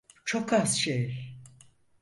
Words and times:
Çok 0.25 0.53
az 0.53 0.75
şey. 0.77 1.35